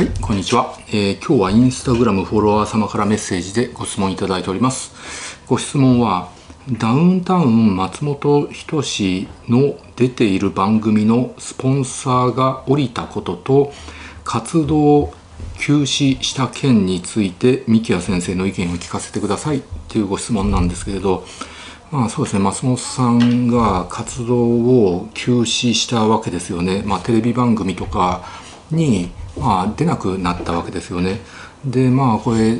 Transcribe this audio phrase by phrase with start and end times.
[0.00, 4.94] はい、こんにちは、えー、今日はインスタグラムフォロワー様からメッセージでご質問いただいております。
[5.46, 6.30] ご質問は、
[6.72, 13.74] ダウンタウン松本人志の出ている番組のスポンサーが降りたことと、
[14.24, 15.12] 活動
[15.58, 21.26] 休止した件について、三木谷先生の意見を聞かせてくださいというご質問なんですけれど、
[21.90, 26.84] まあそうですね、松本さんが活動を休止したわけですよね。
[26.86, 28.22] まあテレビ番組とか
[28.70, 29.10] に
[29.40, 31.20] まあ、出なくなったわけですよね。
[31.64, 32.56] でまあこれ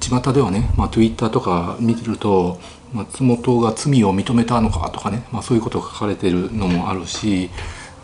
[0.00, 2.58] 巷ではね、まあ、Twitter とか見てると
[2.92, 7.50] 松本が罪を認めたのかとかね、まあ、そういうことが書かれてるのもあるし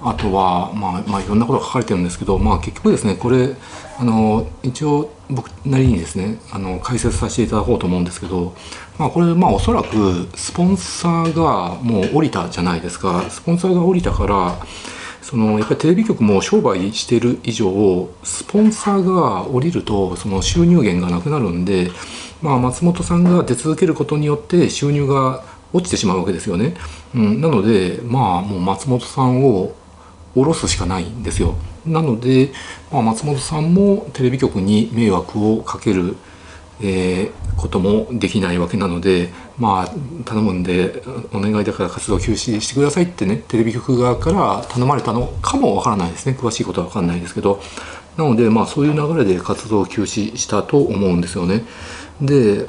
[0.01, 3.57] あとは、まあ、まあいろんなことが書かれてるんですけど、まあ、結局ですねこれ
[3.99, 8.55] あの一応僕なりにですねあの解説させていただこうと思うんですけど、
[8.99, 14.59] まあ、これまあおそらくスポンサーがもう降りたじゃないですかスポンサーが降りたから
[15.27, 21.91] そのやっぱりテレビ局も商売してる以上スポンサーが降りるとその収入源がなくなるんで、
[22.41, 26.77] まあ、松本さんが出続けることによって収入が落ちてしまうわけですよね、
[27.13, 29.74] うん、なのでまあもう松本さんを
[30.37, 31.57] 下ろすしかないんですよ。
[31.85, 32.52] なので、
[32.93, 36.16] まあ、松本さんもテレビ局に迷惑をかける
[36.80, 46.37] えー、こともできないわけなのでまあ頼むんでお願いだから活動休止してくださいってねテレビ局側から頼まれたのかもわからないですね。
[46.38, 47.60] 詳しいことはわかんないですけど。
[48.16, 51.65] なのでまあそういう流れで活動休止したと思うんですよね。
[52.21, 52.66] で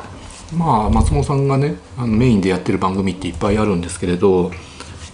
[0.53, 4.51] まあ松本さんがねあのメインでやってる番組っていっぱいあるんですけれど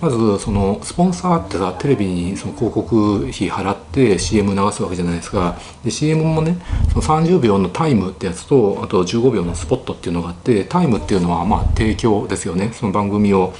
[0.04, 5.58] まずそのスポンサーってさテレビにその広告費払って CM 流すわけじゃないですか。
[5.82, 6.58] で CM もね
[6.90, 12.74] その30秒のタイムってやつとあと15秒のスポットっていうのがあってタイムっていうのはまあ提供ですよね。
[12.74, 13.54] その番組を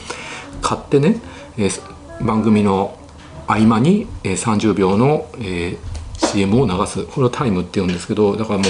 [0.62, 1.22] 買ってね、
[1.58, 3.00] えー、番組の
[3.48, 7.06] 合間に、30秒の、えー、CM を流す。
[7.06, 8.68] これをタイムっていうんですけどだからもう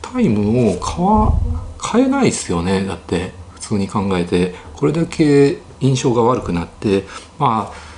[0.00, 1.32] タイムを買わ
[1.78, 2.84] 買えないですよね。
[2.84, 4.54] だって普通に考えて。
[4.82, 7.04] これだけ印象が悪くなって
[7.38, 7.92] まあ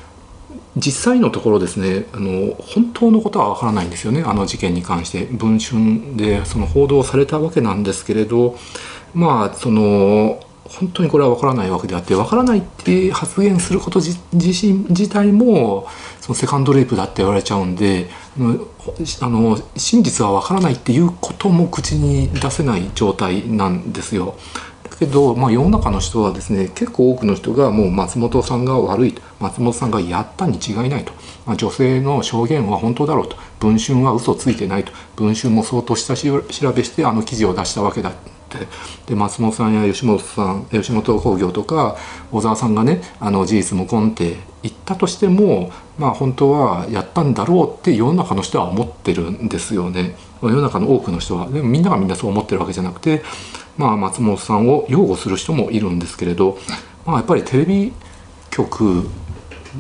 [0.77, 8.57] 実際のところですねあの本当のことはわからないんですよねあの事件に関して文春でその報道されたわけなんですけれど
[9.15, 15.87] まあその本当にこれはわからないわけであってわからないって発言すること自身自体も
[16.21, 18.09] そのセカンドレイプだって言われちゃうんで
[19.21, 24.37] あの真実はわからないっていうことも口に出せない状態なんですよ。
[24.99, 29.23] けど、まあ、世の中の人はですね結構多くの人がもう松本さんが悪いと。
[29.41, 31.13] 松本さんがやったに違いないと、
[31.47, 33.37] まあ、女性の証言は本当だろうと。
[33.61, 34.93] 文春は嘘ついてないと。
[35.17, 36.41] 文春も相当下調
[36.73, 38.13] べしてあの記事を出したわけだ。
[38.57, 38.67] って
[39.07, 41.97] で松本さんや吉本さん吉本興業とか
[42.31, 50.17] 小沢さんがねあの事実無根って言ったとしてもまあ本当はやったんだろうって世の中の人は思ってるんですよね。
[50.43, 51.49] 世の中の多くの人は。
[51.49, 53.23] でもみんながみんなそう思ってるわけじゃなくて
[53.77, 56.59] まあ、松本さんを擁護する人もいるんですけれど、
[57.05, 57.93] まあ、やっぱりテレビ
[58.51, 59.09] 局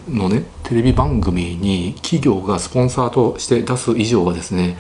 [0.09, 4.77] のねテレビ番組に企業がスポンサーとして出す以上はですね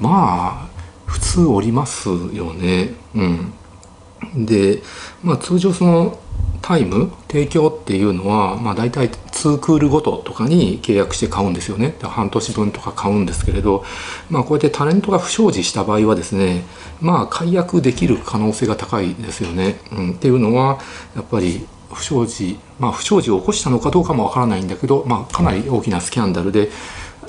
[0.00, 0.73] まあ
[1.06, 2.94] 普通おりますよね。
[3.14, 4.82] うん、で、
[5.22, 6.18] まあ、通常その
[6.64, 11.94] タイム提供っていうのは、まあ、大体2クールごととかに契約して買うんですよね。
[12.02, 13.84] 半年分とか買うんですけれど、
[14.30, 16.62] まあ、こうやってタレントが不祥事した場合はですね
[17.02, 20.78] まあ解約できる可能性が高いですよね、うん、っていうのは
[21.14, 26.70] やっぱり不祥事まあ不祥事を起こしたのかどうかもわからないんだけど、まあ、かなり大きなスキャンダルで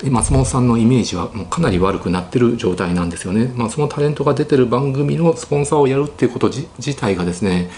[0.04, 7.70] 松本さんのイメージはもうかなり悪くなってる状態なんですよね、まあ、そのタレントが出てる番組のスポンサーをやるっていうこと自体がですね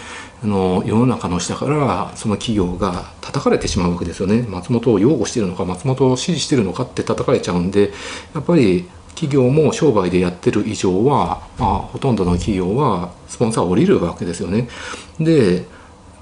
[0.42, 7.92] あの世の中の下からその企業が叩かれてしまうわけですよね松本を擁護してるのか松本を支持してるのかって叩かれちゃうんで
[8.34, 14.68] やっぱり企業も商売でやってる以上は、まあ、ほとんどの企業はスポンサーを降りるわけですよね。
[15.18, 15.64] でやっ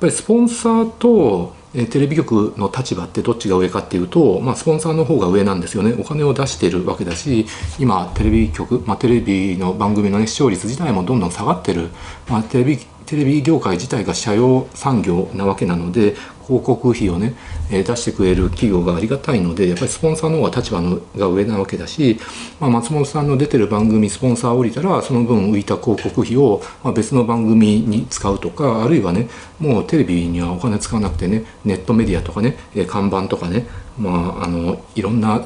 [0.00, 5.94] ぱりスポンサーとえテレビ局の立場ってどっちが上かっていうと、まあ、スポンサーの方が上なんですよね。
[5.98, 7.46] お金を出してるわけだし
[7.78, 11.88] 今テレビ局、まあ、テレビの番組の、ね、視聴率自体もどんどん下がってる、
[12.28, 16.16] まあ、テレビテレビ業界自体が社用産業なわけなので
[16.46, 17.34] 広告費をね、
[17.72, 22.20] え出してくれる企業がありがたいのでやっぱりスポンサーの方が立場のが上なわけだし、
[22.60, 29.28] まあ、松本さんの出てる番組スポンサー降りたらその分浮いた広告費を、ま別の番組に使うとかあるいはね
[29.58, 32.56] もうテレビにはお金使わなくてねネットメディアとかね
[32.86, 33.66] 看板とかね、
[33.98, 35.44] まあ、あのいろんな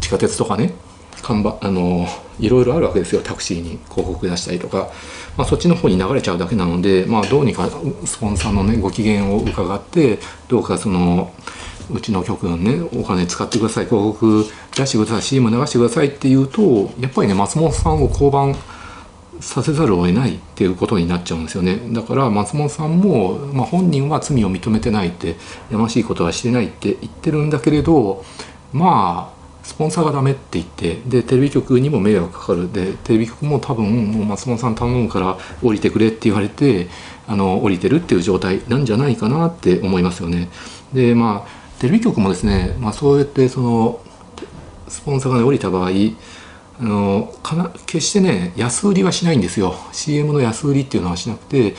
[0.00, 0.74] 地下鉄とかね
[1.22, 2.06] 看板あの
[2.40, 3.22] いろいろあるわけですよ。
[3.22, 4.90] タクシーに広告出したりとか、
[5.36, 7.68] まあ、そっちの方に流れちゃうだけなので、まあ、どうにか
[8.04, 10.18] スポンサーの、ね、ご機嫌を伺って
[10.48, 11.32] どうかその
[11.90, 13.86] うちの局のねお金使ってください。
[13.86, 14.44] 広告
[14.76, 15.22] 出してください。
[15.22, 18.58] CM 流してくださいって言うとやっぱりね松本さんを降板
[19.40, 21.78] させざるを得ないっていうことになっちゃうんですよね。
[21.92, 25.36] だから松本さんも、まあ、本人は罪を認めてないって
[25.70, 28.24] やましいことはしてないって言ってるんだけれど
[28.72, 29.37] まあ
[29.68, 36.88] スポンサーがダメって言ってでテレビ局にも迷惑かかるでテレビ局も多分もう松本さん頼むから降りてくれって言われて
[37.26, 40.48] あの降りてるっていう状態なんじゃないかなって思いますよね。
[40.94, 44.00] でまあテレビ局もですね、まあ、そうやってその
[44.88, 45.90] スポンサーが、ね、降りた場合
[46.80, 51.74] あのかな決してね安売りはしないんですよ CM の安売りっていうのはしなくて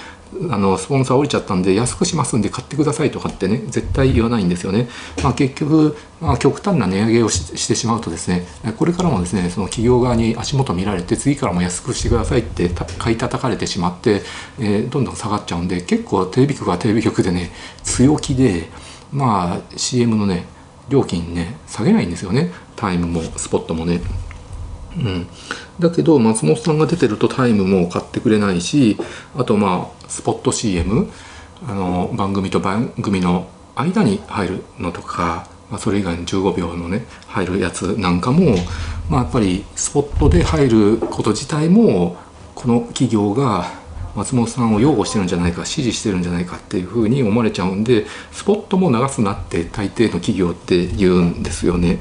[0.52, 4.88] あのスポンサー降りちゃったんで安くしますんで買ってくださいとかってね絶対言わないんですよね、
[5.24, 8.46] まあ、結局、まあ、極端な値上げをしてしまうとですね
[8.78, 14.22] これからもですねその企業側に足元見られて次からも安くしてくださいって買い叩かれてしまって、
[14.60, 17.52] えー、どんどん下がっちゃうんで結構テレビ局はテレビ局でね
[17.84, 18.70] 強気で
[19.12, 20.46] まあ CM のね
[20.90, 24.00] 料金ね下げないんですよねタイムもスポットもね。
[24.98, 25.28] うん、
[25.80, 28.98] だけど松本さんが出てるとタイムも買ってくれないし
[29.36, 31.10] あとまあスポット CM
[31.68, 38.56] あの番組と番組の間に入るのとか、まあ、それ以外の15秒のね入るやつなんかも、
[39.10, 42.18] まあ、やっぱりスポットで入ること自体も
[42.56, 43.72] この企業が
[44.16, 52.00] 松本さんを擁護してるんじゃないか支持してるんじゃないかっていうふうに思われちゃうんでスポットも流すなって大抵の企業って言うんですよね。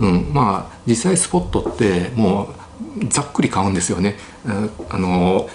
[0.00, 2.54] うん、まあ実際スポットっても
[3.00, 4.16] うざっくり買うんですよね。
[4.90, 5.48] あの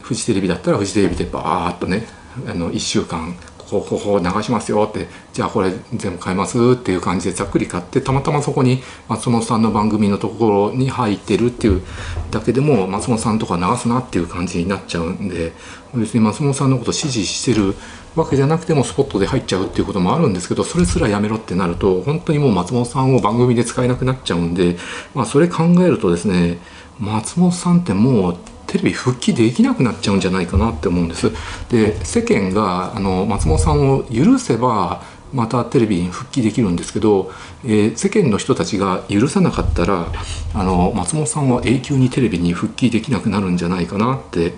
[0.00, 2.06] フジテレビだったらフジテレビでバーっとね
[2.46, 11.82] あの1週間こここ流しますよってじゃあこれ全部買いますっていう感じでざっくり買ってたまたまそこに松本さんの番組のところに入ってるっていう
[12.30, 15.52] だけでも松本さんとか流すなっていう感じになっちゃうんで
[15.94, 17.74] 別に松本さんのこと支持してる
[18.14, 24.76] わけじゃなくてもスポットで入っちゃうっていうこともあるんですけどそれすらやめろってなると本当にもう松本さんを番組で使えなくなっちゃうんで、
[25.14, 26.58] まあ、それ考えるとですね
[26.98, 28.36] 松本さんってもう
[28.66, 31.32] テレビ復帰できなくなっちゃうんじゃないかなって思うんです。
[31.70, 35.02] で世間があの松本さんを許せば
[35.32, 37.30] またテレビに復帰できるんですけど、
[37.64, 40.06] えー、世間の人たちが許さなかったら
[40.54, 44.52] あの松本さんは永久にテレビに復帰できなくなるんじゃないかなって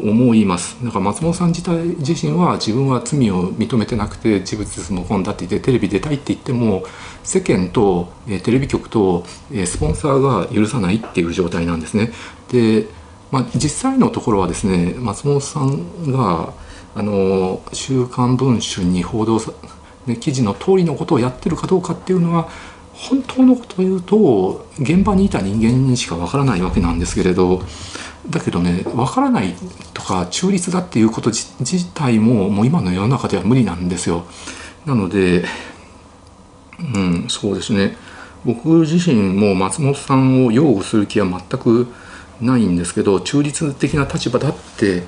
[0.00, 6.84] 思いますだから松本さん自体自身は自分は罪を認めてなくて自物無根だって言ってテレビ出たいって言っても
[7.22, 12.10] 世間と、えー、テレビ局と、えー、スポンサーが許さないっていう状態なんですね。
[12.50, 12.86] で
[13.34, 16.52] まあ、実際のところはですね松本さんが
[16.94, 19.52] あの「週刊文春」に報道さ、
[20.06, 22.48] ね、記事の通りのことをやってるかどうかっていうのは
[22.92, 27.62] 本当のことを言うと現場にいた人間にしかわからないわけなんですけれど
[28.30, 29.54] だけどねわからない
[29.92, 34.24] とか中立だっていうこと自体ももう今の世の中では無理なんですよ。
[34.86, 35.44] なので
[36.78, 37.96] うんそうですね
[38.44, 41.88] 僕自身も松本さんを擁護する気は全く
[42.40, 45.04] ないんですけど中立的な立場だって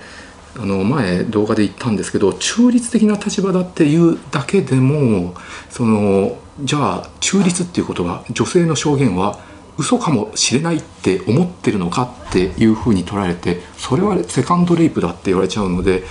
[0.59, 5.35] あの前動画で言ったんですけど中立的な立場だっていうだけでも
[5.71, 9.39] そのじゃあ中立っていうことは女性の証言は
[9.79, 16.05] 嘘かもしれないって思ってるのかっていうふうに捉えてそれはセカンドレイプだって言われちゃうので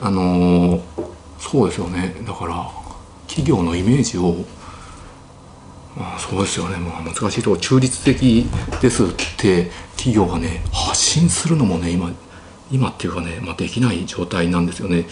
[0.00, 0.82] あの
[1.38, 2.14] そうですよね。
[2.26, 2.70] だから
[3.26, 4.44] 企業のイメージを
[5.94, 8.46] まあ、そうですよね、まあ、難しいところ中立的
[8.80, 9.06] ですっ
[9.36, 12.10] て企業がね発信するのもね今
[12.72, 15.06] 今っていうかね、まあ、できない状態なんですよね。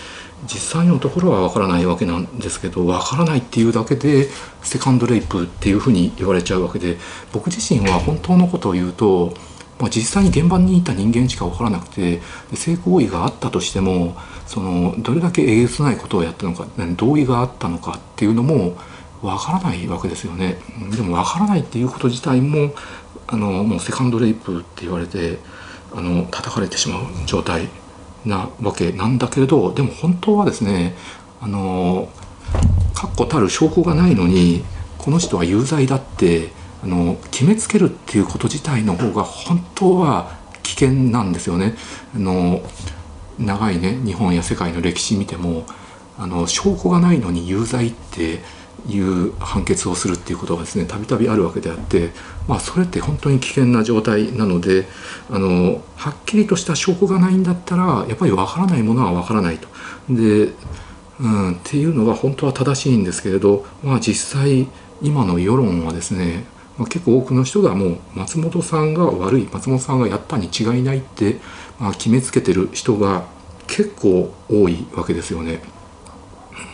[0.44, 4.28] 実際のところはわからないわけなんですけどわからないっていうだけで
[4.62, 6.96] セカンドレイプっていうふうに言われちゃうわけで
[7.32, 9.34] 僕自身は本当のことを言うと、
[9.78, 12.22] まあ、実際に現場にいた人間しかわからなくて
[12.54, 18.78] 性行為があったとしてもそのどれだけえげつないことをやったのか同意があったのかっていうのも
[19.20, 20.56] わからないわけですよね。
[20.96, 22.72] でもわからないっていうこと自体も
[23.26, 25.38] あのもうセカンドレイプって言われて
[25.92, 27.68] あの叩かれてしまう状態
[28.24, 30.94] なわけなんだけれどでも本当はですね
[31.40, 32.08] あの
[32.94, 34.62] 確固たる証拠がないのに
[34.98, 36.50] この人は有罪だって
[36.82, 41.74] あの決めつけるっていうこと自体の方が本当は危険なんですよね。
[42.14, 42.62] あの
[43.38, 45.64] 長いね日本や世界の歴史見ても
[46.18, 48.40] あの証拠がないのに有罪って
[48.88, 52.10] いう判決をするっていうことがですねたびたびあるわけであって、
[52.48, 54.86] まあ、それって本当に危険な状態なので
[55.30, 59.68] あのはっきりとした証拠がないんだったらやっぱりわからないものはわからないと。
[60.08, 60.52] で
[61.20, 64.66] うん、っていうのが本当は正しいんですけれど、まあ、実際
[65.02, 66.44] 今の世論はですね、
[66.78, 71.36] ま、結構多くの人がもう松本さんが悪い松本さんがやったに違いないって、
[71.78, 73.26] まあ、決めつけてる人が
[73.66, 75.62] 結構多いわけですよね。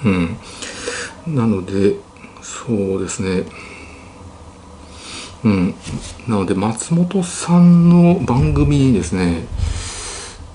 [0.04, 0.36] うん
[1.26, 1.96] なので
[2.42, 3.44] そうですね。
[5.44, 5.74] うん。
[6.28, 9.46] なので松本さんの番組にですね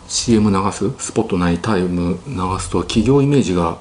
[0.08, 3.78] CM 流すスポットないタイム流すと企業イメージが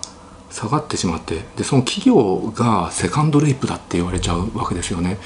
[0.51, 5.19] 下がってしまってでその企業がセカンドレイプだって言われちゃうわけですよね、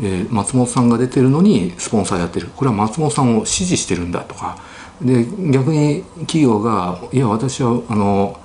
[0.00, 2.48] えー、松本さんが出てるのにスポンサーやってる。
[2.56, 4.58] これは松本さんを支持してるんだとか。
[5.00, 8.38] で逆に企業がいや私はあの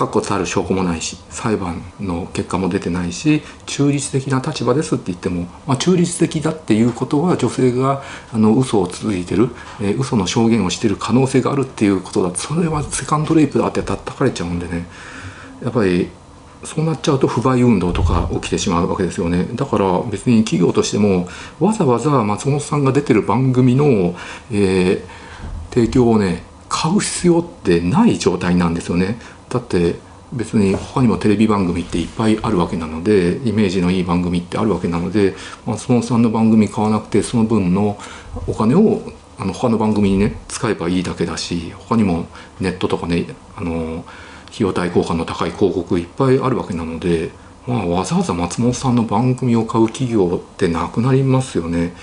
[0.00, 8.02] 確固たる証拠もないし裁判の結果も出てないし中立的な立場ですって言っても、まあ、中立的だっていうことは女性が
[8.32, 12.34] あの嘘を続いてる、えー、嘘の証言をしてる可能性があるっていうことだ。
[12.34, 14.86] それはセカンドレイプだって叩かれちゃうんでね。
[15.62, 16.08] やっぱり
[16.64, 19.48] そうなっちゃうと不買運動とか起きてしまうわけですよね。
[19.52, 21.28] だから別に企業としても
[21.58, 24.14] わざわざ松本さんが出てる番組の、
[24.50, 29.18] えー、提供をね買う必要ってない状態なんですよね。
[29.50, 29.96] だって
[30.32, 35.34] 別に他にもテレビ番組っていっぱいあるわけなのでイメージのいい番組ってあるわけなので
[35.66, 37.98] 松本さんの番組買わなくてその分の
[38.46, 39.02] お金を
[39.38, 42.26] あの他の番組にね使えばいいだけだし他にも
[42.60, 43.26] ネットとかね
[43.56, 44.04] あの
[44.46, 47.30] 費用対効果の高い広告いっぱいあるわけなので、
[47.66, 51.94] まあ、わざわざ松本さんの番組を買う企業ってなくなりますよね。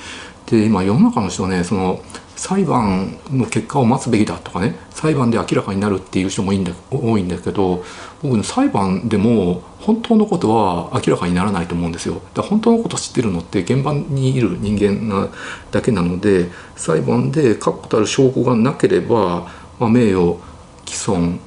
[0.48, 2.02] で今世の中の人はねその
[2.36, 7.84] 裁判の結果を待つべきだとかね裁判で明らかになるっていう人もいんだ多いんだけど
[8.24, 12.20] 僕ね裁判でも本当のことは明らかにならないと思うんですよ。
[12.34, 15.30] だ本当のこと知ってるのって現場にいる人間な
[15.70, 20.36] だけなので裁判で確固たる証拠がなければ、まあ、名誉
[20.86, 21.40] 毀損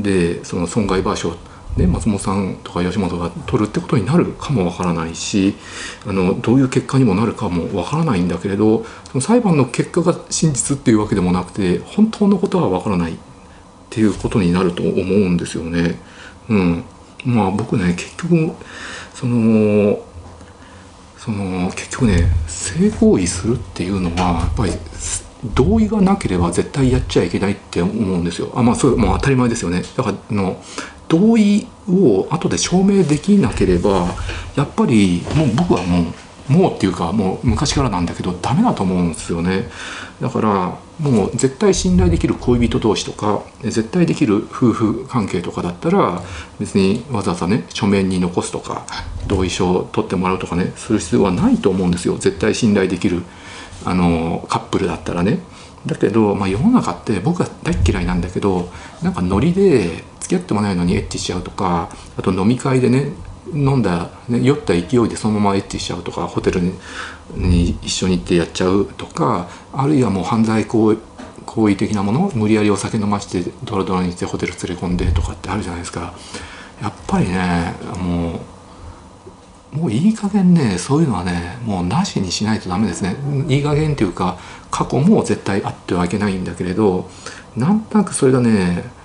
[0.00, 1.36] でその損害賠償
[1.76, 5.54] ね、松本さんとか吉本が取るってことになるかもわからないし
[6.06, 13.16] あのどういう結果にもなるかもわからないんだけれどその裁判の結果が真実っていうわけでもなくて本当のことはわからないっ
[13.90, 15.98] ていうことになると思うんですよね。
[16.48, 16.84] うん、
[17.24, 18.52] まあ僕ね結局
[19.14, 19.98] その
[21.18, 24.72] その結局ね性行為するっていうのはやっぱり
[25.54, 28.50] 同意がなければ絶対やっちゃいけないって思うんですよ。
[28.54, 29.82] あまあそれもう当たり前ですよね。
[29.96, 30.62] だからの
[31.08, 34.06] 同意を後で証明できなければ
[34.56, 36.04] やっぱりもう僕はもう
[36.48, 39.68] もうっていうかもう昔からなんだけどダメだと思うんですよね
[40.20, 46.22] だからもう絶対信頼できる恋人同士とか絶対できる夫婦関係とかだったら
[46.58, 48.86] 別にわざわざね書面に残すとか
[49.26, 53.22] 同意書を取ってもらうとかねする必要はないと思うんですよ絶対信頼できる
[53.84, 55.40] あのカップルだったらね。
[55.86, 58.68] だけど、まあ、世の中って僕は大嫌いなんだけど
[59.02, 63.12] なんかノリで付き合ってもないのにエッチしちゃうとかあと飲み会でね
[63.54, 66.72] 飲んだ、ね、酔った勢いでそのままエッチしちゃうとかホテルに
[67.36, 70.98] に一緒に行ってやっちゃうとかあるいはもう犯罪行為
[71.44, 76.12] 行為的なもの無理やりお酒飲ましてドロドロにしてホテル連れ込んでとかってあるじゃないですか。
[76.82, 78.40] やっぱりねも
[79.72, 83.16] うもういい加減ねそういうのはねもうなしにしないとダメですね。
[83.48, 84.38] いい加減っていうか
[84.70, 87.08] 過去も絶対あってはいけないんだけれど
[87.56, 88.95] なんとなくそれがね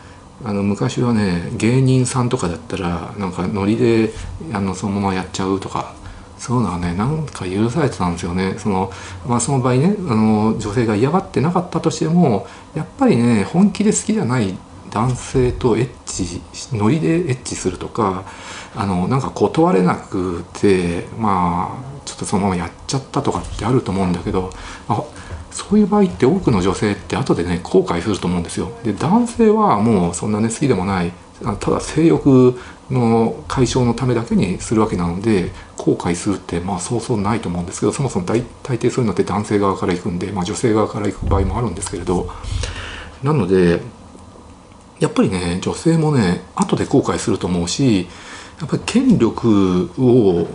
[0.43, 4.11] あの昔はね芸人さんとかだったらなんかノリで
[4.53, 5.93] あのそのままやっちゃうとか
[6.37, 8.55] そういうのはねなんか許されてたんですよね。
[8.57, 8.91] その,、
[9.27, 14.57] まあ、その場合ねあの女性が嫌がってなかったとしてもやっぱりね本気で好きじゃない
[14.89, 16.41] 男性とエッチ
[16.75, 18.23] ノリでエッチするとか
[18.75, 24.51] あのなんか断れなくてまあちょっとそのままやっちゃったとかってあると思うんだけど
[24.89, 25.03] あ
[25.51, 28.71] そういう場合って多くの女性って後でね後悔すると思うんですよ。
[28.83, 31.11] で男性はもうそんなね好きでもない
[31.59, 32.57] ただ性欲
[32.89, 42.29] の解消のためだけにするわけなので後悔するってまあそうそうないと思うんですけどそもそも大大抵そういうのって男性側から行くんで、まあ、女性側から行く場合もあるんですけれど
[43.23, 43.81] なので
[44.99, 48.07] やっぱりね女性もね後で後悔すると思うし
[48.59, 50.47] やっぱり権力を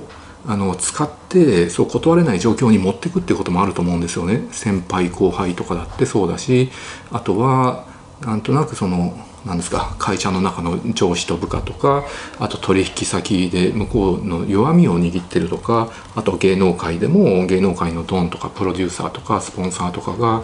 [0.47, 4.47] あの使ってそう断れない状況に持っていくっていうこともあると思うんですよね。
[4.53, 6.71] 先輩後輩とかだってそうだし
[7.11, 7.87] あとは
[8.21, 12.05] なんとなくその何ですか会社の中の上司と部下とか
[12.41, 20.43] あと取引先で向こうの弱みを握ってるとかあと芸能界でも芸能界のドンとかプロデューサーとかスポンサーとかが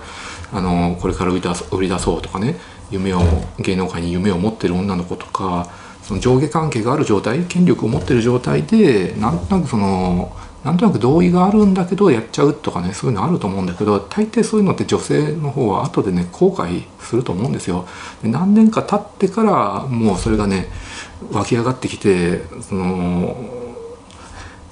[0.53, 2.57] あのこれから売り出売り出そうとかね
[2.91, 3.21] 夢を
[3.59, 5.69] 芸能界に夢を持ってる女の子とか
[6.03, 17.87] その上下関係がある状態権力を持ってる状態でなんとなくそのなんとなく同意があるんだけどやっちゃうとかねそういうのあると思うんだけど大抵そういうのって女性の方は後でね後悔すると思うんですよ。
[18.23, 20.69] で何年か経ってからもうそれがね
[21.33, 23.37] 湧き上がってきてその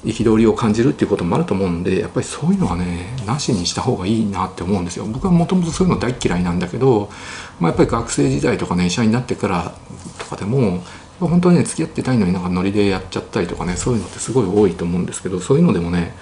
[0.04, 5.04] 憤りを感じるっていうこともあると思うんでやっぱりそういうのはねなしにした方がいいなって思うんですよ。
[5.06, 7.10] 僕はもともとそういうの大嫌いなんだけど、
[7.58, 9.74] まあ、やっぱり学生時代とかね医者になってから
[10.18, 10.84] とかでも
[11.26, 16.14] 本当にね付き合ってたいのになんかノリでやっちゃったりとかねそういうのってすごい多いと思うんですけどそういうのでもね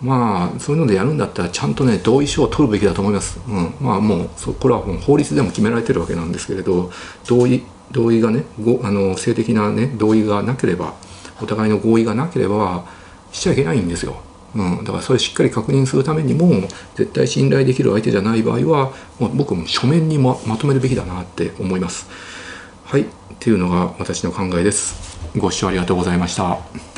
[0.00, 3.38] まあそういうのでやるんだったらちゃんとね同意書を取るべきだと思います。
[3.46, 6.90] うん、まあもうそこれはもう法律でも決められてるわけなんですけれど
[7.26, 10.94] 同意同意がねごあの性的なね同意がなければ
[11.42, 12.84] お互いの合意がなければ
[13.32, 14.22] しちゃいけないんですよ。
[14.54, 16.48] うん、だからそれしっかり確認するためにも
[16.96, 22.08] 絶対信頼できる相手じゃない場合はもう僕も書面にままとめるべきだなって思います。
[22.90, 23.04] はいっ
[23.38, 25.20] ていうのが私の考えです。
[25.36, 26.89] ご視聴ありがとうございました。